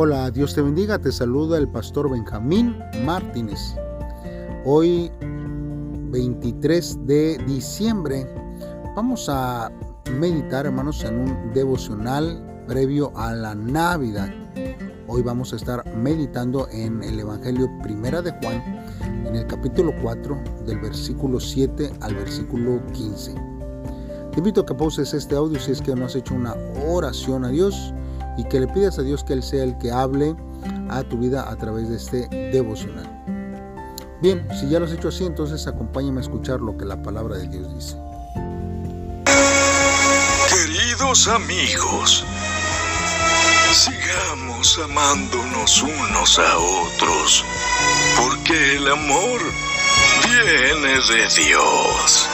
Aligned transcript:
Hola, 0.00 0.30
Dios 0.30 0.54
te 0.54 0.62
bendiga, 0.62 0.96
te 1.00 1.10
saluda 1.10 1.58
el 1.58 1.66
pastor 1.66 2.08
Benjamín 2.08 2.78
Martínez. 3.04 3.74
Hoy, 4.64 5.10
23 5.20 7.04
de 7.04 7.36
diciembre, 7.48 8.24
vamos 8.94 9.28
a 9.28 9.72
meditar, 10.12 10.66
hermanos, 10.66 11.02
en 11.02 11.18
un 11.18 11.52
devocional 11.52 12.62
previo 12.68 13.10
a 13.16 13.32
la 13.32 13.56
Navidad. 13.56 14.32
Hoy 15.08 15.22
vamos 15.22 15.52
a 15.52 15.56
estar 15.56 15.84
meditando 15.96 16.68
en 16.70 17.02
el 17.02 17.18
Evangelio 17.18 17.68
Primera 17.82 18.22
de 18.22 18.30
Juan, 18.40 18.62
en 19.26 19.34
el 19.34 19.48
capítulo 19.48 19.92
4, 20.00 20.40
del 20.64 20.78
versículo 20.78 21.40
7 21.40 21.90
al 22.02 22.14
versículo 22.14 22.80
15. 22.92 23.34
Te 24.30 24.38
invito 24.38 24.60
a 24.60 24.66
que 24.66 24.76
pauses 24.76 25.12
este 25.12 25.34
audio 25.34 25.58
si 25.58 25.72
es 25.72 25.82
que 25.82 25.96
no 25.96 26.04
has 26.04 26.14
hecho 26.14 26.36
una 26.36 26.54
oración 26.86 27.44
a 27.44 27.48
Dios 27.48 27.92
y 28.38 28.44
que 28.44 28.60
le 28.60 28.68
pidas 28.68 28.98
a 28.98 29.02
Dios 29.02 29.24
que 29.24 29.34
Él 29.34 29.42
sea 29.42 29.64
el 29.64 29.76
que 29.78 29.90
hable 29.90 30.34
a 30.88 31.02
tu 31.02 31.18
vida 31.18 31.50
a 31.50 31.56
través 31.56 31.90
de 31.90 31.96
este 31.96 32.28
devocional. 32.28 33.06
Bien, 34.22 34.46
si 34.58 34.68
ya 34.68 34.78
lo 34.78 34.86
has 34.86 34.92
hecho 34.92 35.08
así, 35.08 35.24
entonces 35.24 35.66
acompáñame 35.66 36.20
a 36.20 36.22
escuchar 36.22 36.60
lo 36.60 36.76
que 36.78 36.84
la 36.84 37.02
palabra 37.02 37.36
de 37.36 37.48
Dios 37.48 37.74
dice. 37.74 37.96
Queridos 40.48 41.28
amigos, 41.28 42.24
sigamos 43.72 44.80
amándonos 44.84 45.82
unos 45.82 46.38
a 46.38 46.58
otros, 46.58 47.44
porque 48.16 48.76
el 48.76 48.88
amor 48.88 49.40
viene 50.24 50.94
de 50.94 51.28
Dios. 51.42 52.28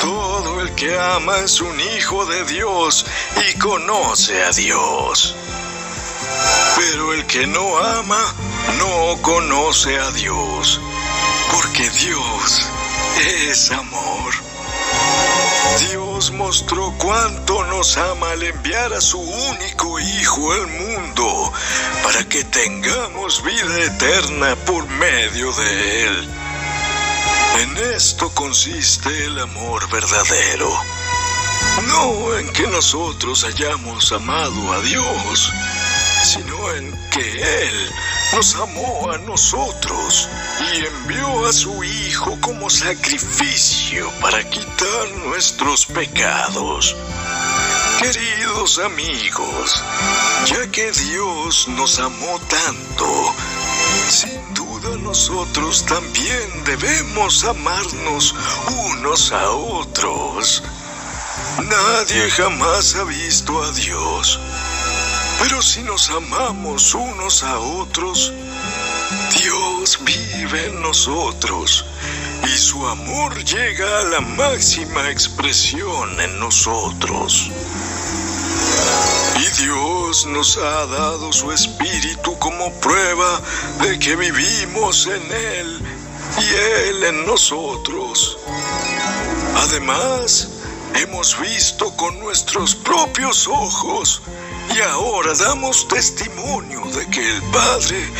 Todo 0.00 0.60
el 0.60 0.74
que 0.74 0.96
ama 0.98 1.38
es 1.38 1.60
un 1.60 1.78
hijo 1.80 2.24
de 2.26 2.44
Dios 2.44 3.04
y 3.48 3.58
conoce 3.58 4.44
a 4.44 4.50
Dios. 4.50 5.34
Pero 6.76 7.12
el 7.14 7.26
que 7.26 7.46
no 7.46 7.78
ama 7.78 8.34
no 8.78 9.20
conoce 9.22 9.98
a 9.98 10.10
Dios, 10.12 10.80
porque 11.52 11.90
Dios 11.90 12.68
es 13.48 13.70
amor. 13.72 14.34
Dios 15.90 16.30
mostró 16.32 16.94
cuánto 16.98 17.64
nos 17.64 17.96
ama 17.96 18.30
al 18.32 18.42
enviar 18.42 18.92
a 18.92 19.00
su 19.00 19.18
único 19.18 19.98
Hijo 19.98 20.52
al 20.52 20.66
mundo, 20.66 21.52
para 22.04 22.24
que 22.24 22.44
tengamos 22.44 23.42
vida 23.42 23.84
eterna 23.84 24.54
por 24.64 24.86
medio 24.88 25.52
de 25.52 26.04
Él. 26.04 26.28
En 27.58 27.76
esto 27.76 28.30
consiste 28.34 29.08
el 29.24 29.36
amor 29.40 29.90
verdadero. 29.90 30.70
No 31.88 32.38
en 32.38 32.52
que 32.52 32.68
nosotros 32.68 33.42
hayamos 33.42 34.12
amado 34.12 34.72
a 34.72 34.80
Dios, 34.82 35.52
sino 36.22 36.72
en 36.74 36.96
que 37.10 37.64
Él 37.64 37.90
nos 38.32 38.54
amó 38.54 39.10
a 39.10 39.18
nosotros 39.18 40.28
y 40.72 40.86
envió 40.86 41.46
a 41.46 41.52
su 41.52 41.82
Hijo 41.82 42.38
como 42.40 42.70
sacrificio 42.70 44.08
para 44.20 44.48
quitar 44.48 45.08
nuestros 45.26 45.84
pecados. 45.86 46.94
Queridos 47.98 48.78
amigos, 48.78 49.82
ya 50.46 50.70
que 50.70 50.92
Dios 50.92 51.66
nos 51.66 51.98
amó 51.98 52.38
tanto, 52.48 53.34
sin 54.08 54.54
duda 54.54 54.96
nosotros 54.98 55.84
también 55.86 56.64
debemos 56.64 57.44
amarnos 57.44 58.34
unos 58.92 59.32
a 59.32 59.50
otros. 59.50 60.62
Nadie 61.62 62.30
jamás 62.30 62.94
ha 62.94 63.04
visto 63.04 63.62
a 63.62 63.70
Dios, 63.72 64.38
pero 65.40 65.60
si 65.62 65.82
nos 65.82 66.10
amamos 66.10 66.94
unos 66.94 67.42
a 67.42 67.58
otros, 67.58 68.32
Dios 69.40 69.98
vive 70.04 70.66
en 70.66 70.82
nosotros 70.82 71.84
y 72.44 72.58
su 72.58 72.86
amor 72.86 73.44
llega 73.44 74.00
a 74.00 74.04
la 74.04 74.20
máxima 74.20 75.10
expresión 75.10 76.20
en 76.20 76.38
nosotros. 76.38 77.50
Y 79.40 79.62
Dios 79.62 80.26
nos 80.26 80.56
ha 80.56 80.86
dado 80.86 81.32
su 81.32 81.52
Espíritu 81.52 82.36
como 82.40 82.72
prueba 82.80 83.40
de 83.82 83.98
que 83.98 84.16
vivimos 84.16 85.06
en 85.06 85.22
Él 85.30 85.80
y 86.38 86.88
Él 86.88 87.04
en 87.04 87.26
nosotros. 87.26 88.36
Además, 89.54 90.48
hemos 90.94 91.38
visto 91.38 91.94
con 91.96 92.18
nuestros 92.18 92.74
propios 92.74 93.46
ojos 93.46 94.22
y 94.74 94.80
ahora 94.80 95.32
damos 95.34 95.86
testimonio 95.86 96.82
de 96.96 97.06
que 97.08 97.36
el 97.36 97.42
Padre 97.52 98.10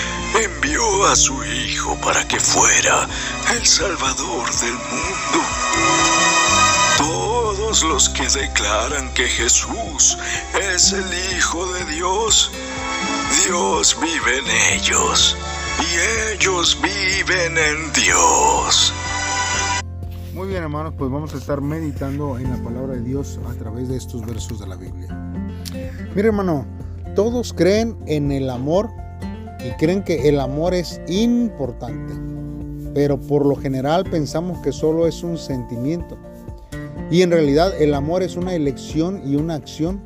envió 0.40 1.06
a 1.06 1.16
su 1.16 1.42
Hijo 1.44 1.96
para 1.96 2.26
que 2.28 2.38
fuera 2.38 3.08
el 3.50 3.66
Salvador 3.66 4.54
del 4.60 4.74
mundo. 4.74 6.37
Los 7.68 8.08
que 8.08 8.22
declaran 8.22 9.12
que 9.12 9.24
Jesús 9.24 10.16
es 10.74 10.94
el 10.94 11.04
Hijo 11.36 11.70
de 11.74 11.84
Dios, 11.92 12.50
Dios 13.44 13.94
vive 14.00 14.38
en 14.38 14.80
ellos 14.80 15.36
y 15.78 16.32
ellos 16.32 16.78
viven 16.80 17.58
en 17.58 17.92
Dios. 17.92 18.94
Muy 20.32 20.48
bien 20.48 20.62
hermanos, 20.62 20.94
pues 20.96 21.10
vamos 21.10 21.34
a 21.34 21.36
estar 21.36 21.60
meditando 21.60 22.38
en 22.38 22.50
la 22.50 22.56
palabra 22.64 22.94
de 22.94 23.02
Dios 23.02 23.38
a 23.46 23.52
través 23.52 23.90
de 23.90 23.98
estos 23.98 24.24
versos 24.24 24.60
de 24.60 24.66
la 24.66 24.76
Biblia. 24.76 25.14
Mira 26.16 26.28
hermano, 26.28 26.66
todos 27.14 27.52
creen 27.52 27.98
en 28.06 28.32
el 28.32 28.48
amor 28.48 28.88
y 29.60 29.76
creen 29.76 30.02
que 30.02 30.26
el 30.26 30.40
amor 30.40 30.72
es 30.72 31.02
importante, 31.06 32.14
pero 32.94 33.20
por 33.20 33.44
lo 33.44 33.56
general 33.56 34.04
pensamos 34.04 34.58
que 34.62 34.72
solo 34.72 35.06
es 35.06 35.22
un 35.22 35.36
sentimiento. 35.36 36.16
Y 37.10 37.22
en 37.22 37.30
realidad 37.30 37.72
el 37.80 37.94
amor 37.94 38.22
es 38.22 38.36
una 38.36 38.54
elección 38.54 39.22
y 39.24 39.36
una 39.36 39.54
acción. 39.54 40.00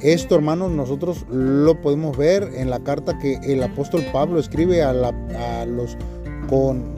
Esto, 0.00 0.34
hermanos, 0.34 0.70
nosotros 0.70 1.24
lo 1.30 1.80
podemos 1.80 2.16
ver 2.16 2.50
en 2.54 2.68
la 2.68 2.80
carta 2.80 3.18
que 3.18 3.40
el 3.42 3.62
apóstol 3.62 4.04
Pablo 4.12 4.38
escribe 4.38 4.82
a, 4.82 4.92
los 5.64 5.96
con 6.50 6.94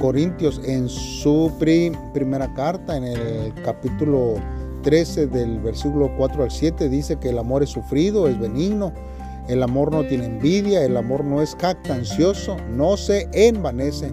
Corintios 0.00 0.60
en 0.64 0.88
su 0.88 1.52
primera 1.58 2.52
carta, 2.54 2.96
en 2.96 3.04
el 3.04 3.54
capítulo 3.62 4.34
13 4.82 5.28
del 5.28 5.60
versículo 5.60 6.10
4 6.16 6.42
al 6.42 6.50
7, 6.50 6.88
dice 6.88 7.18
que 7.20 7.28
el 7.28 7.38
amor 7.38 7.62
es 7.62 7.70
sufrido, 7.70 8.26
es 8.28 8.38
benigno, 8.38 8.92
el 9.48 9.62
amor 9.62 9.92
no 9.92 10.04
tiene 10.04 10.26
envidia, 10.26 10.84
el 10.84 10.96
amor 10.96 11.24
no 11.24 11.40
es 11.40 11.54
jactancioso, 11.54 12.56
no 12.70 12.96
se 12.96 13.28
envanece, 13.32 14.12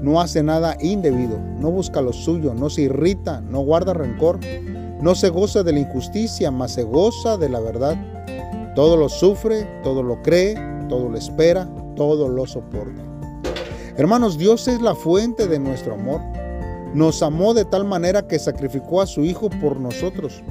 no 0.00 0.20
hace 0.20 0.42
nada 0.42 0.76
indebido, 0.80 1.38
no 1.58 1.70
busca 1.70 2.00
lo 2.00 2.12
suyo, 2.12 2.54
no 2.54 2.70
se 2.70 2.82
irrita, 2.82 3.40
no 3.40 3.60
guarda 3.60 3.94
rencor, 3.94 4.38
no 5.00 5.14
se 5.14 5.28
goza 5.28 5.62
de 5.62 5.72
la 5.72 5.80
injusticia, 5.80 6.50
mas 6.50 6.72
se 6.72 6.82
goza 6.82 7.36
de 7.36 7.48
la 7.48 7.60
verdad. 7.60 7.96
Todo 8.74 8.96
lo 8.96 9.08
sufre, 9.08 9.66
todo 9.82 10.02
lo 10.02 10.22
cree, 10.22 10.54
todo 10.88 11.08
lo 11.08 11.16
espera, 11.16 11.68
todo 11.96 12.28
lo 12.28 12.46
soporta. 12.46 13.02
Hermanos, 13.96 14.38
Dios 14.38 14.68
es 14.68 14.80
la 14.80 14.94
fuente 14.94 15.48
de 15.48 15.58
nuestro 15.58 15.94
amor. 15.94 16.20
Nos 16.94 17.22
amó 17.22 17.54
de 17.54 17.64
tal 17.64 17.84
manera 17.84 18.26
que 18.26 18.38
sacrificó 18.38 19.00
a 19.00 19.06
su 19.06 19.24
Hijo 19.24 19.50
por 19.50 19.80
nosotros. 19.80 20.42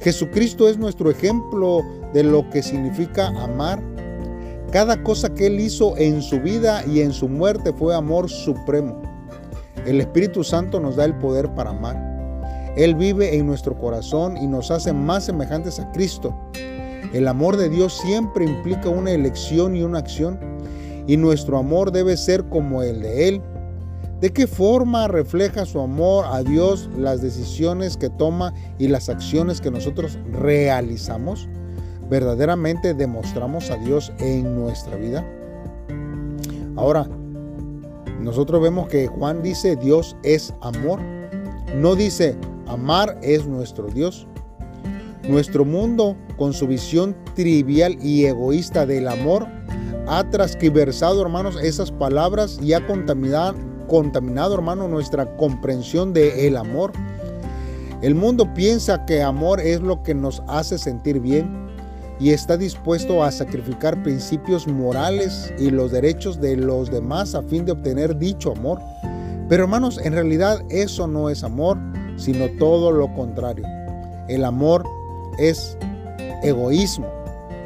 Jesucristo 0.00 0.68
es 0.68 0.78
nuestro 0.78 1.10
ejemplo 1.10 1.82
de 2.12 2.22
lo 2.22 2.48
que 2.50 2.62
significa 2.62 3.28
amar. 3.42 3.82
Cada 4.72 5.02
cosa 5.02 5.32
que 5.32 5.46
Él 5.46 5.60
hizo 5.60 5.96
en 5.96 6.22
su 6.22 6.40
vida 6.40 6.84
y 6.86 7.00
en 7.00 7.12
su 7.12 7.28
muerte 7.28 7.72
fue 7.72 7.94
amor 7.94 8.28
supremo. 8.28 9.00
El 9.86 10.00
Espíritu 10.00 10.42
Santo 10.42 10.80
nos 10.80 10.96
da 10.96 11.04
el 11.04 11.14
poder 11.14 11.54
para 11.54 11.70
amar. 11.70 12.16
Él 12.76 12.94
vive 12.94 13.36
en 13.36 13.46
nuestro 13.46 13.78
corazón 13.78 14.36
y 14.36 14.46
nos 14.46 14.70
hace 14.70 14.92
más 14.92 15.24
semejantes 15.24 15.78
a 15.78 15.90
Cristo. 15.92 16.36
El 17.12 17.28
amor 17.28 17.56
de 17.56 17.68
Dios 17.68 17.96
siempre 17.96 18.44
implica 18.44 18.88
una 18.88 19.12
elección 19.12 19.76
y 19.76 19.82
una 19.82 19.98
acción 19.98 20.38
y 21.06 21.16
nuestro 21.16 21.56
amor 21.58 21.92
debe 21.92 22.16
ser 22.16 22.44
como 22.48 22.82
el 22.82 23.00
de 23.00 23.28
Él. 23.28 23.42
¿De 24.20 24.32
qué 24.32 24.46
forma 24.46 25.08
refleja 25.08 25.66
su 25.66 25.80
amor 25.80 26.24
a 26.26 26.42
Dios 26.42 26.88
las 26.98 27.22
decisiones 27.22 27.96
que 27.96 28.10
toma 28.10 28.52
y 28.78 28.88
las 28.88 29.08
acciones 29.08 29.60
que 29.60 29.70
nosotros 29.70 30.18
realizamos? 30.32 31.48
¿Verdaderamente 32.08 32.94
demostramos 32.94 33.70
a 33.70 33.76
Dios 33.76 34.12
en 34.18 34.54
nuestra 34.54 34.96
vida? 34.96 35.24
Ahora, 36.76 37.08
nosotros 38.20 38.62
vemos 38.62 38.88
que 38.88 39.06
Juan 39.06 39.42
dice 39.42 39.76
Dios 39.76 40.16
es 40.22 40.54
amor. 40.60 41.00
No 41.76 41.96
dice 41.96 42.36
amar 42.66 43.18
es 43.22 43.46
nuestro 43.46 43.88
Dios. 43.88 44.26
Nuestro 45.28 45.64
mundo, 45.64 46.16
con 46.36 46.52
su 46.52 46.68
visión 46.68 47.16
trivial 47.34 47.98
y 48.00 48.26
egoísta 48.26 48.86
del 48.86 49.08
amor, 49.08 49.46
ha 50.06 50.30
transquiversado, 50.30 51.20
hermanos, 51.20 51.58
esas 51.60 51.90
palabras 51.90 52.60
y 52.62 52.72
ha 52.74 52.86
contaminado, 52.86 53.56
contaminado, 53.88 54.54
hermano, 54.54 54.86
nuestra 54.86 55.36
comprensión 55.36 56.12
de 56.12 56.46
el 56.46 56.56
amor. 56.56 56.92
El 58.02 58.14
mundo 58.14 58.52
piensa 58.54 59.04
que 59.04 59.22
amor 59.22 59.60
es 59.60 59.80
lo 59.80 60.02
que 60.02 60.14
nos 60.14 60.42
hace 60.46 60.78
sentir 60.78 61.18
bien. 61.18 61.65
Y 62.18 62.30
está 62.30 62.56
dispuesto 62.56 63.22
a 63.22 63.30
sacrificar 63.30 64.02
principios 64.02 64.66
morales 64.66 65.52
y 65.58 65.70
los 65.70 65.92
derechos 65.92 66.40
de 66.40 66.56
los 66.56 66.90
demás 66.90 67.34
a 67.34 67.42
fin 67.42 67.64
de 67.64 67.72
obtener 67.72 68.16
dicho 68.16 68.52
amor. 68.52 68.80
Pero 69.48 69.64
hermanos, 69.64 69.98
en 70.02 70.12
realidad 70.12 70.62
eso 70.70 71.06
no 71.06 71.28
es 71.30 71.44
amor, 71.44 71.78
sino 72.16 72.48
todo 72.58 72.90
lo 72.90 73.12
contrario. 73.14 73.66
El 74.28 74.44
amor 74.44 74.84
es 75.38 75.76
egoísmo 76.42 77.06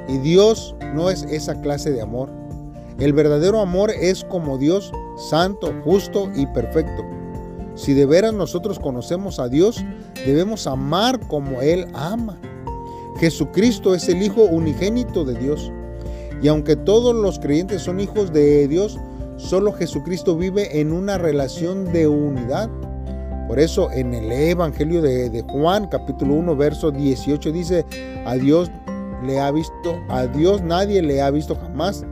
y 0.08 0.19
Dios 0.19 0.75
no 0.94 1.11
es 1.11 1.23
esa 1.25 1.61
clase 1.61 1.91
de 1.93 2.03
amor. 2.03 2.31
El 2.99 3.12
verdadero 3.12 3.61
amor 3.61 3.91
es 3.91 4.25
como 4.25 4.58
Dios, 4.58 4.93
santo, 5.31 5.73
justo 5.85 6.31
y 6.35 6.46
perfecto. 6.46 7.03
Si 7.75 7.94
de 7.94 8.05
veras 8.05 8.35
nosotros 8.35 8.79
conocemos 8.79 9.38
a 9.38 9.49
Dios, 9.49 9.82
debemos 10.26 10.67
amar 10.67 11.19
como 11.29 11.62
Él 11.62 11.87
ama. 11.94 12.38
Jesucristo 13.20 13.94
es 13.94 14.08
el 14.08 14.22
Hijo 14.22 14.44
unigénito 14.44 15.26
de 15.26 15.34
Dios. 15.34 15.70
Y 16.43 16.49
aunque 16.49 16.75
todos 16.75 17.14
los 17.14 17.38
creyentes 17.38 17.82
son 17.82 18.00
hijos 18.00 18.32
de 18.32 18.67
Dios, 18.67 18.99
solo 19.37 19.72
Jesucristo 19.75 20.37
vive 20.37 20.81
en 20.81 20.90
una 20.90 21.19
relación 21.19 21.93
de 21.93 22.08
unidad. 22.08 22.70
Por 23.46 23.61
eso 23.61 23.90
en 23.93 24.14
el 24.14 24.32
Evangelio 24.32 25.02
de, 25.02 25.44
Juan, 25.49 25.88
capítulo 25.88 26.34
1, 26.34 26.56
verso 26.56 26.90
18, 26.90 27.52
dice, 27.52 27.84
a 28.25 28.37
Dios 28.37 28.70
le 29.26 29.38
ha 29.38 29.50
visto, 29.50 30.00
a 30.08 30.26
Dios 30.26 30.62
nadie 30.62 31.02
le 31.02 31.20
ha 31.20 31.31
visto 31.31 31.55
jamás. 31.56 32.06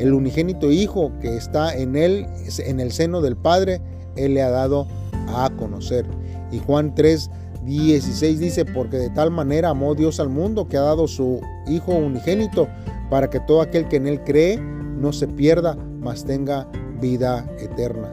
El 0.00 0.12
unigénito 0.14 0.72
Hijo 0.72 1.12
que 1.20 1.36
está 1.36 1.76
en 1.76 1.94
él, 1.94 2.26
en 2.58 2.80
el 2.80 2.90
seno 2.90 3.20
del 3.20 3.36
Padre, 3.36 3.80
Él 4.16 4.34
le 4.34 4.42
ha 4.42 4.50
dado 4.50 4.88
a 5.28 5.48
conocer. 5.50 6.06
Y 6.50 6.58
Juan 6.58 6.92
3, 6.94 7.30
16 7.78 8.38
dice, 8.38 8.64
porque 8.64 8.96
de 8.96 9.10
tal 9.10 9.30
manera 9.30 9.70
amó 9.70 9.94
Dios 9.94 10.20
al 10.20 10.28
mundo 10.28 10.68
que 10.68 10.76
ha 10.76 10.82
dado 10.82 11.06
su 11.06 11.40
Hijo 11.68 11.92
unigénito, 11.92 12.68
para 13.10 13.28
que 13.30 13.40
todo 13.40 13.60
aquel 13.60 13.88
que 13.88 13.96
en 13.96 14.06
Él 14.06 14.22
cree 14.24 14.58
no 14.58 15.12
se 15.12 15.26
pierda, 15.26 15.76
mas 16.00 16.24
tenga 16.24 16.68
vida 17.00 17.46
eterna. 17.58 18.12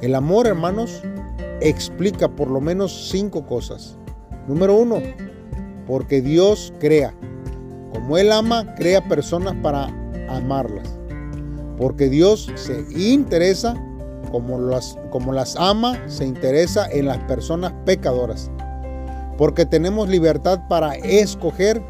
El 0.00 0.14
amor, 0.14 0.46
hermanos, 0.46 1.02
explica 1.60 2.28
por 2.28 2.50
lo 2.50 2.60
menos 2.60 3.08
cinco 3.10 3.46
cosas. 3.46 3.96
Número 4.46 4.76
uno, 4.76 5.00
porque 5.86 6.20
Dios 6.20 6.72
crea. 6.78 7.14
Como 7.92 8.18
Él 8.18 8.32
ama, 8.32 8.74
crea 8.74 9.08
personas 9.08 9.54
para 9.62 9.86
amarlas. 10.28 10.98
Porque 11.76 12.08
Dios 12.08 12.50
se 12.54 12.84
interesa 12.96 13.74
como 14.30 14.58
las, 14.58 14.98
como 15.10 15.32
las 15.32 15.56
ama, 15.56 15.96
se 16.06 16.26
interesa 16.26 16.90
en 16.90 17.06
las 17.06 17.18
personas 17.18 17.72
pecadoras. 17.84 18.50
Porque 19.36 19.66
tenemos 19.66 20.08
libertad 20.08 20.60
para 20.68 20.94
escoger, 20.94 21.82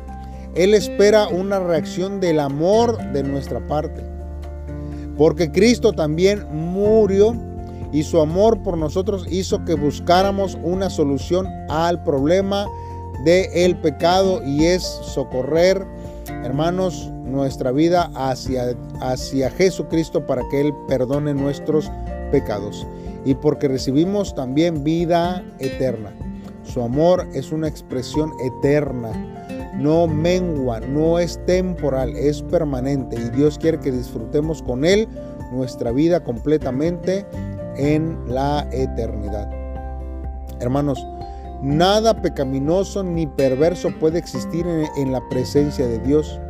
Él 0.55 0.75
espera 0.75 1.29
una 1.29 1.61
reacción 1.61 2.21
del 2.21 2.41
amor 2.41 3.13
de 3.13 3.23
nuestra 3.23 3.67
parte. 3.67 4.03
Porque 5.17 5.51
Cristo 5.53 5.93
también 5.93 6.45
murió 6.51 7.35
y 7.93 8.03
su 8.03 8.21
amor 8.21 8.63
por 8.63 8.77
nosotros 8.77 9.27
hizo 9.31 9.65
que 9.65 9.75
buscáramos 9.75 10.59
una 10.63 10.91
solución 10.91 11.47
al 11.69 12.03
problema 12.03 12.67
del 13.25 13.47
el 13.55 13.77
pecado 13.77 14.43
y 14.45 14.65
es 14.65 14.83
socorrer, 14.83 15.87
hermanos, 16.43 17.11
nuestra 17.25 17.71
vida 17.71 18.11
hacia, 18.15 18.77
hacia 19.01 19.51
Jesucristo 19.51 20.27
para 20.27 20.43
que 20.51 20.61
Él 20.61 20.75
perdone 20.89 21.35
nuestros 21.35 21.91
pecados 22.33 22.87
y 23.25 23.35
porque 23.35 23.69
recibimos 23.69 24.35
también 24.35 24.85
vida 24.85 25.45
eterna. 25.59 26.13
Su 26.65 26.83
amor 26.83 27.27
es 27.33 27.53
una 27.53 27.69
expresión 27.69 28.33
eterna, 28.43 29.13
no 29.77 30.07
mengua, 30.07 30.81
no 30.81 31.19
es 31.19 31.39
temporal, 31.47 32.17
es 32.17 32.43
permanente 32.43 33.17
y 33.17 33.37
Dios 33.37 33.59
quiere 33.59 33.79
que 33.79 33.93
disfrutemos 33.93 34.63
con 34.63 34.85
Él 34.85 35.09
nuestra 35.53 35.93
vida 35.93 36.25
completamente 36.25 37.27
en 37.77 38.19
la 38.27 38.67
eternidad. 38.73 39.49
Hermanos, 40.61 41.07
nada 41.63 42.21
pecaminoso 42.21 43.05
ni 43.05 43.27
perverso 43.27 43.91
puede 44.01 44.19
existir 44.19 44.67
en, 44.97 45.13
la 45.13 45.21
presencia 45.29 45.87
de 45.87 45.99
Dios. 46.01 46.41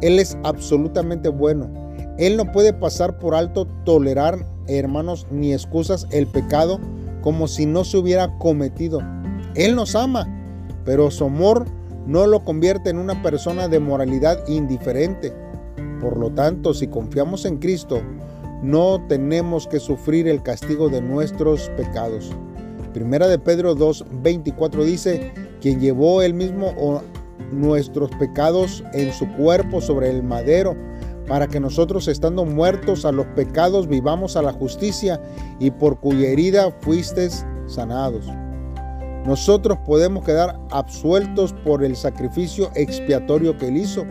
Él 0.00 0.18
es 0.18 0.36
absolutamente 0.44 1.28
bueno. 1.28 1.70
Él 2.18 2.36
no 2.36 2.50
puede 2.50 2.72
pasar 2.72 3.18
por 3.18 3.34
alto 3.34 3.66
tolerar 3.84 4.44
hermanos, 4.68 5.26
ni 5.30 5.52
excusas 5.52 6.06
el 6.10 6.26
pecado 6.26 6.78
como 7.22 7.48
si 7.48 7.66
no 7.66 7.84
se 7.84 7.96
hubiera 7.96 8.36
cometido. 8.38 9.00
Él 9.58 9.74
nos 9.74 9.96
ama, 9.96 10.24
pero 10.84 11.10
su 11.10 11.24
amor 11.24 11.66
no 12.06 12.28
lo 12.28 12.44
convierte 12.44 12.90
en 12.90 12.98
una 12.98 13.20
persona 13.24 13.66
de 13.66 13.80
moralidad 13.80 14.46
indiferente. 14.46 15.34
Por 16.00 16.16
lo 16.16 16.30
tanto, 16.30 16.72
si 16.74 16.86
confiamos 16.86 17.44
en 17.44 17.58
Cristo, 17.58 18.00
no 18.62 19.04
tenemos 19.08 19.66
que 19.66 19.80
sufrir 19.80 20.28
el 20.28 20.44
castigo 20.44 20.88
de 20.88 21.02
nuestros 21.02 21.70
pecados. 21.70 22.30
Primera 22.94 23.26
de 23.26 23.40
Pedro 23.40 23.74
2:24 23.74 24.84
dice, 24.84 25.32
quien 25.60 25.80
llevó 25.80 26.22
él 26.22 26.34
mismo 26.34 27.02
nuestros 27.50 28.12
pecados 28.12 28.84
en 28.92 29.12
su 29.12 29.26
cuerpo 29.32 29.80
sobre 29.80 30.08
el 30.08 30.22
madero 30.22 30.76
para 31.26 31.48
que 31.48 31.58
nosotros 31.58 32.06
estando 32.06 32.44
muertos 32.44 33.04
a 33.04 33.10
los 33.10 33.26
pecados 33.26 33.88
vivamos 33.88 34.36
a 34.36 34.42
la 34.42 34.52
justicia 34.52 35.20
y 35.58 35.72
por 35.72 35.98
cuya 35.98 36.28
herida 36.28 36.70
fuisteis 36.80 37.44
sanados. 37.66 38.24
Nosotros 39.28 39.76
podemos 39.84 40.24
quedar 40.24 40.58
absueltos 40.70 41.52
por 41.52 41.84
el 41.84 41.96
sacrificio 41.96 42.70
expiatorio 42.74 43.58
que 43.58 43.68
él 43.68 43.76
hizo. 43.76 44.06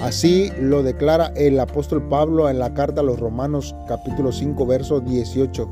Así 0.00 0.52
lo 0.60 0.84
declara 0.84 1.32
el 1.34 1.58
apóstol 1.58 2.08
Pablo 2.08 2.48
en 2.48 2.60
la 2.60 2.72
carta 2.72 3.00
a 3.00 3.04
los 3.04 3.18
Romanos 3.18 3.74
capítulo 3.88 4.30
5 4.30 4.64
verso 4.64 5.00
18, 5.00 5.68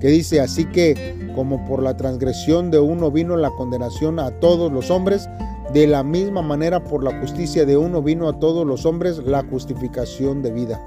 que 0.00 0.08
dice, 0.08 0.40
así 0.40 0.64
que 0.64 1.30
como 1.36 1.64
por 1.64 1.80
la 1.80 1.96
transgresión 1.96 2.72
de 2.72 2.80
uno 2.80 3.12
vino 3.12 3.36
la 3.36 3.50
condenación 3.50 4.18
a 4.18 4.32
todos 4.40 4.72
los 4.72 4.90
hombres, 4.90 5.28
de 5.72 5.86
la 5.86 6.02
misma 6.02 6.42
manera, 6.42 6.82
por 6.82 7.04
la 7.04 7.20
justicia 7.20 7.64
de 7.64 7.76
uno 7.76 8.02
vino 8.02 8.28
a 8.28 8.40
todos 8.40 8.66
los 8.66 8.84
hombres 8.84 9.18
la 9.18 9.44
justificación 9.44 10.42
de 10.42 10.50
vida. 10.50 10.84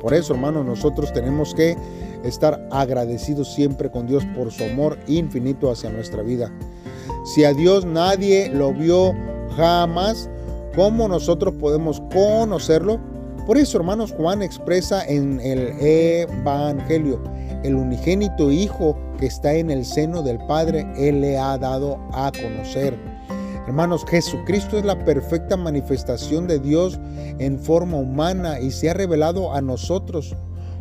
Por 0.00 0.14
eso, 0.14 0.32
hermanos, 0.32 0.64
nosotros 0.64 1.12
tenemos 1.12 1.54
que 1.54 1.76
estar 2.26 2.68
agradecidos 2.70 3.54
siempre 3.54 3.90
con 3.90 4.06
Dios 4.06 4.24
por 4.36 4.50
su 4.52 4.64
amor 4.64 4.98
infinito 5.06 5.70
hacia 5.70 5.90
nuestra 5.90 6.22
vida. 6.22 6.52
Si 7.24 7.44
a 7.44 7.52
Dios 7.52 7.84
nadie 7.84 8.48
lo 8.50 8.72
vio 8.72 9.12
jamás, 9.56 10.28
¿cómo 10.74 11.08
nosotros 11.08 11.54
podemos 11.60 12.00
conocerlo? 12.12 13.00
Por 13.46 13.58
eso, 13.58 13.78
hermanos, 13.78 14.12
Juan 14.12 14.42
expresa 14.42 15.04
en 15.06 15.40
el 15.40 15.74
Evangelio, 15.80 17.22
el 17.62 17.76
unigénito 17.76 18.50
Hijo 18.50 18.96
que 19.18 19.26
está 19.26 19.54
en 19.54 19.70
el 19.70 19.84
seno 19.84 20.22
del 20.22 20.38
Padre, 20.46 20.86
Él 20.96 21.20
le 21.20 21.38
ha 21.38 21.56
dado 21.56 21.98
a 22.12 22.32
conocer. 22.32 22.98
Hermanos, 23.66 24.04
Jesucristo 24.08 24.78
es 24.78 24.84
la 24.84 25.04
perfecta 25.04 25.56
manifestación 25.56 26.46
de 26.46 26.60
Dios 26.60 27.00
en 27.38 27.58
forma 27.58 27.96
humana 27.96 28.60
y 28.60 28.70
se 28.70 28.90
ha 28.90 28.94
revelado 28.94 29.52
a 29.52 29.60
nosotros. 29.60 30.36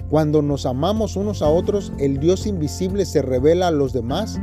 Cuando 0.09 0.41
nos 0.41 0.65
amamos 0.65 1.15
unos 1.15 1.41
a 1.41 1.49
otros, 1.49 1.91
el 1.97 2.19
Dios 2.19 2.45
invisible 2.45 3.05
se 3.05 3.21
revela 3.21 3.67
a 3.67 3.71
los 3.71 3.91
demás 3.91 4.39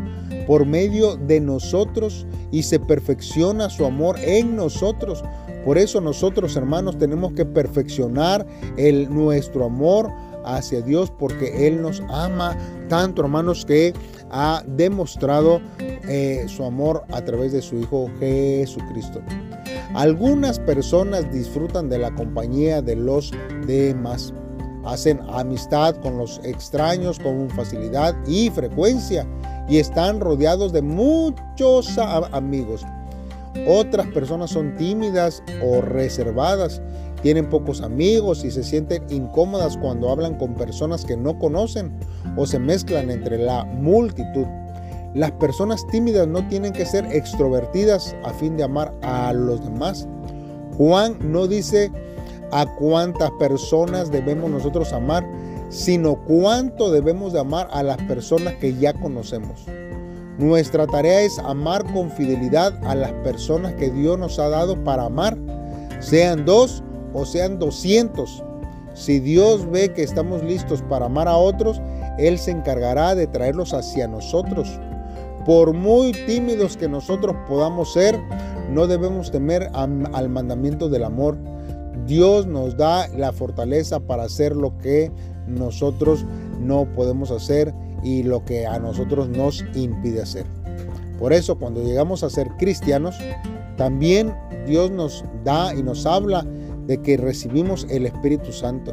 por 0.47 0.66
medio 0.66 1.16
de 1.16 1.40
nosotros 1.40 2.26
y 2.50 2.64
se 2.64 2.81
perfecciona 2.81 3.71
su 3.71 3.85
amor 3.85 4.19
en 4.21 4.57
nosotros. 4.57 5.23
Por 5.64 5.78
eso 5.78 6.00
nosotros, 6.00 6.57
hermanos, 6.57 6.99
tenemos 6.99 7.33
que 7.33 7.45
perfeccionar 7.45 8.47
el, 8.76 9.09
nuestro 9.09 9.64
amor 9.64 10.11
hacia 10.45 10.81
Dios 10.81 11.12
porque 11.16 11.69
Él 11.69 11.81
nos 11.81 12.02
ama 12.09 12.57
tanto, 12.88 13.23
hermanos, 13.23 13.64
que 13.64 13.95
ha 14.31 14.64
demostrado 14.66 15.61
eh, 15.78 16.45
su 16.49 16.64
amor 16.64 17.04
a 17.12 17.23
través 17.23 17.52
de 17.52 17.62
su 17.62 17.78
Hijo 17.78 18.11
Jesucristo. 18.19 19.21
Algunas 19.95 20.59
personas 20.59 21.31
disfrutan 21.33 21.88
de 21.88 21.99
la 21.99 22.12
compañía 22.14 22.83
de 22.83 22.97
los 22.97 23.31
demás. 23.66 24.35
Hacen 24.85 25.21
amistad 25.31 25.97
con 25.97 26.19
los 26.19 26.41
extraños 26.45 27.19
con 27.19 27.49
facilidad 27.51 28.15
y 28.27 28.51
frecuencia 28.51 29.27
y 29.69 29.79
están 29.79 30.21
rodeados 30.21 30.73
de 30.73 30.83
muchos 30.83 31.97
amigos. 31.99 32.85
Otras 33.69 34.07
personas 34.09 34.51
son 34.51 34.75
tímidas 34.77 35.43
o 35.62 35.81
reservadas, 35.83 36.81
tienen 37.23 37.49
pocos 37.49 37.81
amigos 37.81 38.45
y 38.45 38.51
se 38.51 38.65
sienten 38.65 39.05
incómodas 39.09 39.77
cuando 39.77 40.11
hablan 40.11 40.37
con 40.37 40.55
personas 40.55 41.05
que 41.05 41.17
no 41.17 41.39
conocen 41.39 41.93
o 42.37 42.47
se 42.47 42.59
mezclan 42.59 43.11
entre 43.11 43.39
la 43.39 43.65
multitud. 43.65 44.47
Las 45.15 45.31
personas 45.33 45.87
tímidas 45.89 46.27
no 46.27 46.47
tienen 46.49 46.73
que 46.73 46.87
ser 46.87 47.05
extrovertidas 47.12 48.17
a 48.25 48.33
fin 48.33 48.57
de 48.57 48.65
amar 48.65 48.95
a 49.03 49.33
los 49.35 49.62
demás. 49.62 50.09
Juan 50.79 51.19
no 51.21 51.47
dice 51.47 51.93
a 52.53 52.67
cuántas 52.77 53.31
personas 53.33 54.11
debemos 54.11 54.51
nosotros 54.51 54.93
amar, 54.93 55.27
sino 55.69 56.17
cuánto 56.25 56.93
debemos 56.93 57.33
de 57.33 57.41
amar 57.41 57.69
a 57.73 57.83
las 57.83 57.97
personas 58.03 58.55
que 58.55 58.75
ya 58.75 58.93
conocemos. 58.93 59.65
Nuestra 60.39 60.87
tarea 60.87 61.23
es 61.23 61.39
amar 61.41 61.85
con 61.93 62.11
fidelidad 62.11 62.73
a 62.87 62.95
las 62.95 63.13
personas 63.25 63.75
que 63.75 63.91
Dios 63.91 64.19
nos 64.19 64.39
ha 64.39 64.49
dado 64.49 64.83
para 64.85 65.05
amar 65.05 65.37
sean 66.03 66.45
dos 66.45 66.83
o 67.15 67.25
sean 67.25 67.59
doscientos. 67.59 68.43
Si 68.95 69.21
Dios 69.21 69.71
ve 69.71 69.93
que 69.93 70.03
estamos 70.03 70.43
listos 70.43 70.83
para 70.83 71.07
amar 71.07 71.29
a 71.29 71.37
otros, 71.37 71.81
Él 72.19 72.39
se 72.39 72.51
encargará 72.51 73.15
de 73.15 73.27
traerlos 73.27 73.73
hacia 73.73 74.09
nosotros. 74.09 74.69
Por 75.47 75.73
muy 75.73 76.13
tímidos 76.13 76.77
que 76.77 76.89
nosotros 76.89 77.37
podamos 77.49 77.93
ser, 77.93 78.19
no 78.71 78.87
debemos 78.87 79.31
temer 79.31 79.71
al 79.73 80.29
mandamiento 80.29 80.89
del 80.89 81.05
amor. 81.05 81.39
Dios 82.07 82.47
nos 82.47 82.77
da 82.77 83.09
la 83.09 83.33
fortaleza 83.33 84.01
para 84.01 84.25
hacer 84.25 84.57
lo 84.57 84.77
que 84.79 85.11
nosotros 85.47 86.25
no 86.61 86.87
podemos 86.95 87.31
hacer 87.31 87.75
y 88.03 88.23
lo 88.23 88.45
que 88.45 88.67
a 88.67 88.79
nosotros 88.79 89.29
nos 89.29 89.65
impide 89.75 90.23
hacer. 90.23 90.47
Por 91.19 91.33
eso 91.33 91.59
cuando 91.59 91.83
llegamos 91.83 92.23
a 92.25 92.31
ser 92.31 92.49
cristianos, 92.59 93.17
también 93.77 94.35
Dios 94.67 94.91
nos 94.91 95.25
da 95.45 95.75
y 95.75 95.83
nos 95.83 96.07
habla 96.07 96.47
de 96.87 97.01
que 97.01 97.17
recibimos 97.17 97.87
el 97.91 98.07
Espíritu 98.07 98.53
Santo. 98.53 98.93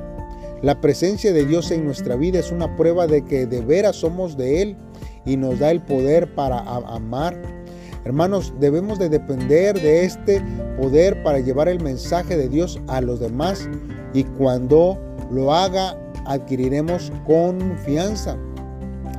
La 0.61 0.81
presencia 0.81 1.31
de 1.31 1.45
Dios 1.45 1.71
en 1.71 1.85
nuestra 1.85 2.15
vida 2.15 2.39
es 2.39 2.51
una 2.51 2.75
prueba 2.75 3.07
de 3.07 3.23
que 3.23 3.45
de 3.45 3.61
veras 3.61 3.95
somos 3.95 4.37
de 4.37 4.61
Él 4.61 4.77
y 5.25 5.37
nos 5.37 5.59
da 5.59 5.71
el 5.71 5.81
poder 5.81 6.33
para 6.35 6.59
amar. 6.59 7.41
Hermanos, 8.05 8.53
debemos 8.59 8.97
de 8.97 9.09
depender 9.09 9.79
de 9.79 10.05
este 10.05 10.41
poder 10.79 11.21
para 11.23 11.39
llevar 11.39 11.67
el 11.67 11.81
mensaje 11.83 12.37
de 12.37 12.47
Dios 12.47 12.79
a 12.87 13.01
los 13.01 13.19
demás 13.19 13.69
y 14.13 14.23
cuando 14.23 14.97
lo 15.31 15.53
haga 15.53 15.97
adquiriremos 16.25 17.11
confianza. 17.25 18.37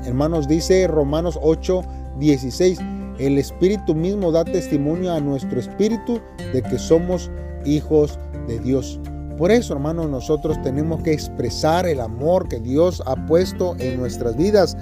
Hermanos, 0.04 0.48
dice 0.48 0.86
Romanos 0.86 1.38
8, 1.42 1.82
16, 2.18 2.78
el 3.18 3.38
Espíritu 3.38 3.94
mismo 3.94 4.32
da 4.32 4.44
testimonio 4.44 5.12
a 5.12 5.20
nuestro 5.20 5.60
espíritu 5.60 6.20
de 6.52 6.62
que 6.62 6.78
somos 6.78 7.30
hijos 7.66 8.18
de 8.46 8.58
Dios. 8.60 8.98
Por 9.36 9.50
eso, 9.50 9.74
hermanos, 9.74 10.08
nosotros 10.08 10.60
tenemos 10.62 11.02
que 11.02 11.12
expresar 11.12 11.86
el 11.86 12.00
amor 12.00 12.48
que 12.48 12.60
Dios 12.60 13.02
ha 13.06 13.26
puesto 13.26 13.74
en 13.78 13.98
nuestras 13.98 14.36
vidas 14.36 14.76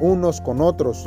unos 0.00 0.40
con 0.40 0.60
otros. 0.60 1.04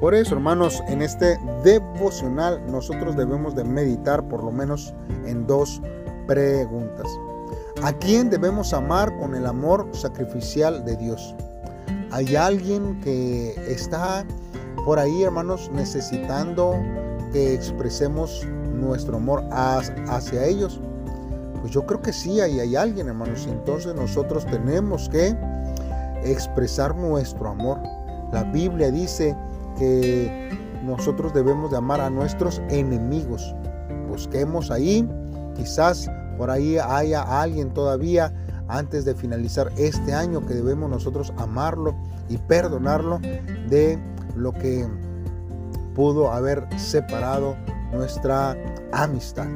Por 0.00 0.14
eso, 0.14 0.34
hermanos, 0.34 0.80
en 0.86 1.02
este 1.02 1.38
devocional 1.64 2.62
nosotros 2.70 3.16
debemos 3.16 3.56
de 3.56 3.64
meditar 3.64 4.22
por 4.28 4.44
lo 4.44 4.52
menos 4.52 4.94
en 5.26 5.44
dos 5.46 5.82
preguntas. 6.28 7.06
¿A 7.82 7.92
quién 7.92 8.30
debemos 8.30 8.72
amar 8.72 9.16
con 9.18 9.34
el 9.34 9.44
amor 9.44 9.88
sacrificial 9.92 10.84
de 10.84 10.96
Dios? 10.96 11.34
¿Hay 12.12 12.36
alguien 12.36 13.00
que 13.00 13.50
está 13.66 14.24
por 14.84 15.00
ahí, 15.00 15.24
hermanos, 15.24 15.68
necesitando 15.74 16.74
que 17.32 17.54
expresemos 17.54 18.46
nuestro 18.72 19.16
amor 19.16 19.44
hacia 19.50 20.44
ellos? 20.44 20.80
Pues 21.60 21.72
yo 21.72 21.84
creo 21.86 22.00
que 22.00 22.12
sí, 22.12 22.40
ahí 22.40 22.60
hay 22.60 22.76
alguien, 22.76 23.08
hermanos. 23.08 23.48
Entonces 23.50 23.96
nosotros 23.96 24.46
tenemos 24.46 25.08
que 25.08 25.36
expresar 26.22 26.94
nuestro 26.96 27.48
amor. 27.48 27.80
La 28.32 28.44
Biblia 28.44 28.90
dice 28.90 29.36
que 29.78 30.50
nosotros 30.84 31.32
debemos 31.32 31.70
de 31.70 31.76
amar 31.76 32.00
a 32.00 32.10
nuestros 32.10 32.60
enemigos. 32.70 33.54
Busquemos 34.08 34.70
ahí, 34.70 35.08
quizás 35.54 36.10
por 36.36 36.50
ahí 36.50 36.78
haya 36.78 37.22
alguien 37.42 37.72
todavía 37.74 38.32
antes 38.68 39.04
de 39.04 39.14
finalizar 39.14 39.70
este 39.76 40.14
año 40.14 40.46
que 40.46 40.54
debemos 40.54 40.90
nosotros 40.90 41.32
amarlo 41.36 41.94
y 42.28 42.36
perdonarlo 42.36 43.18
de 43.68 43.98
lo 44.36 44.52
que 44.52 44.86
pudo 45.94 46.32
haber 46.32 46.66
separado 46.78 47.56
nuestra 47.92 48.56
amistad. 48.92 49.48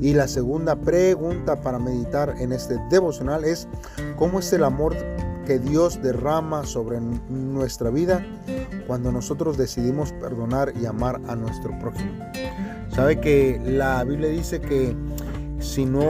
Y 0.00 0.12
la 0.12 0.28
segunda 0.28 0.76
pregunta 0.76 1.60
para 1.60 1.78
meditar 1.78 2.34
en 2.38 2.52
este 2.52 2.78
devocional 2.90 3.44
es, 3.44 3.66
¿cómo 4.16 4.40
es 4.40 4.52
el 4.52 4.64
amor 4.64 4.94
que 5.46 5.58
Dios 5.58 6.00
derrama 6.02 6.64
sobre 6.64 7.00
nuestra 7.00 7.90
vida 7.90 8.24
cuando 8.86 9.12
nosotros 9.12 9.56
decidimos 9.56 10.12
perdonar 10.12 10.72
y 10.80 10.86
amar 10.86 11.20
a 11.28 11.36
nuestro 11.36 11.78
prójimo? 11.78 12.24
Sabe 12.90 13.20
que 13.20 13.60
la 13.64 14.04
Biblia 14.04 14.28
dice 14.28 14.60
que 14.60 14.96
si 15.58 15.84
no 15.84 16.06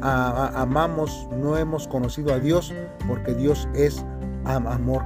amamos, 0.00 1.28
no 1.36 1.56
hemos 1.56 1.88
conocido 1.88 2.32
a 2.32 2.38
Dios, 2.38 2.72
porque 3.06 3.34
Dios 3.34 3.68
es 3.74 4.04
amor. 4.44 5.02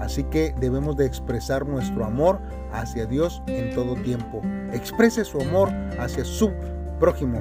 Así 0.00 0.24
que 0.24 0.54
debemos 0.58 0.96
de 0.96 1.06
expresar 1.06 1.66
nuestro 1.66 2.04
amor 2.04 2.40
hacia 2.72 3.06
Dios 3.06 3.42
en 3.46 3.74
todo 3.74 3.94
tiempo. 3.96 4.40
Exprese 4.72 5.24
su 5.24 5.40
amor 5.40 5.70
hacia 5.98 6.24
su 6.24 6.50
prójimo. 6.98 7.40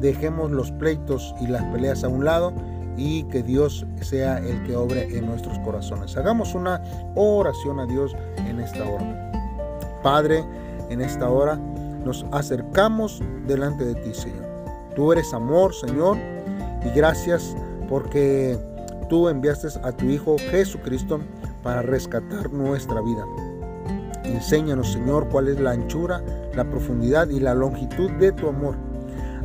Dejemos 0.00 0.50
los 0.50 0.72
pleitos 0.72 1.34
y 1.40 1.46
las 1.46 1.64
peleas 1.64 2.04
a 2.04 2.08
un 2.08 2.24
lado 2.24 2.52
y 2.96 3.24
que 3.24 3.42
Dios 3.42 3.86
sea 4.00 4.38
el 4.38 4.62
que 4.64 4.76
obre 4.76 5.16
en 5.16 5.26
nuestros 5.26 5.58
corazones. 5.60 6.16
Hagamos 6.16 6.54
una 6.54 6.82
oración 7.14 7.80
a 7.80 7.86
Dios 7.86 8.16
en 8.48 8.60
esta 8.60 8.84
hora. 8.88 9.32
Padre, 10.02 10.44
en 10.88 11.00
esta 11.00 11.28
hora 11.28 11.56
nos 12.04 12.24
acercamos 12.32 13.20
delante 13.46 13.84
de 13.84 13.94
ti, 13.96 14.14
Señor. 14.14 14.46
Tú 14.94 15.12
eres 15.12 15.34
amor, 15.34 15.74
Señor, 15.74 16.16
y 16.84 16.90
gracias 16.96 17.56
porque 17.88 18.58
tú 19.08 19.28
enviaste 19.28 19.68
a 19.82 19.92
tu 19.92 20.06
Hijo 20.06 20.36
Jesucristo 20.50 21.20
para 21.62 21.82
rescatar 21.82 22.52
nuestra 22.52 23.00
vida. 23.00 23.24
Enséñanos, 24.24 24.92
Señor, 24.92 25.28
cuál 25.28 25.48
es 25.48 25.60
la 25.60 25.72
anchura, 25.72 26.22
la 26.54 26.64
profundidad 26.64 27.28
y 27.28 27.40
la 27.40 27.54
longitud 27.54 28.10
de 28.12 28.32
tu 28.32 28.48
amor. 28.48 28.76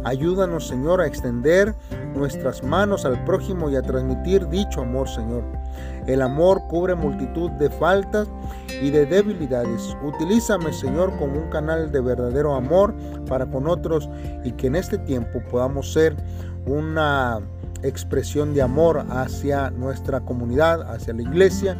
Ayúdanos, 0.03 0.67
Señor, 0.67 1.01
a 1.01 1.07
extender 1.07 1.75
nuestras 2.15 2.63
manos 2.63 3.05
al 3.05 3.23
prójimo 3.25 3.69
y 3.69 3.75
a 3.75 3.81
transmitir 3.81 4.47
dicho 4.47 4.81
amor, 4.81 5.07
Señor. 5.09 5.43
El 6.07 6.21
amor 6.21 6.61
cubre 6.67 6.95
multitud 6.95 7.49
de 7.51 7.69
faltas 7.69 8.27
y 8.81 8.89
de 8.89 9.05
debilidades. 9.05 9.95
Utilízame, 10.03 10.73
Señor, 10.73 11.15
como 11.17 11.39
un 11.39 11.49
canal 11.49 11.91
de 11.91 12.01
verdadero 12.01 12.55
amor 12.55 12.93
para 13.27 13.45
con 13.45 13.67
otros 13.67 14.09
y 14.43 14.51
que 14.53 14.67
en 14.67 14.75
este 14.75 14.97
tiempo 14.97 15.41
podamos 15.49 15.93
ser 15.93 16.15
una 16.65 17.39
expresión 17.83 18.53
de 18.53 18.61
amor 18.61 19.05
hacia 19.09 19.71
nuestra 19.71 20.21
comunidad, 20.21 20.81
hacia 20.93 21.13
la 21.13 21.23
iglesia 21.23 21.77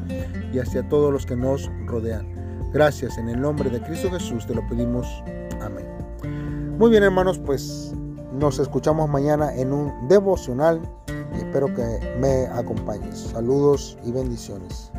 y 0.52 0.60
hacia 0.60 0.88
todos 0.90 1.12
los 1.12 1.26
que 1.26 1.36
nos 1.36 1.70
rodean. 1.86 2.28
Gracias, 2.74 3.18
en 3.18 3.30
el 3.30 3.42
nombre 3.42 3.70
de 3.70 3.82
Cristo 3.82 4.10
Jesús 4.10 4.46
te 4.48 4.56
lo 4.56 4.68
pedimos. 4.68 5.08
Amén. 5.62 5.86
Muy 6.78 6.90
bien 6.90 7.04
hermanos, 7.04 7.38
pues 7.38 7.94
nos 8.42 8.58
escuchamos 8.58 9.08
mañana 9.08 9.56
en 9.56 9.72
un 9.72 10.08
devocional 10.08 10.82
y 11.36 11.38
espero 11.38 11.68
que 11.76 12.18
me 12.20 12.48
acompañes. 12.48 13.30
Saludos 13.32 14.00
y 14.04 14.12
bendiciones. 14.12 14.92